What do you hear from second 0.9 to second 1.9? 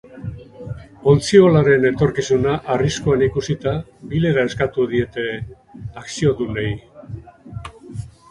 Ontziolaren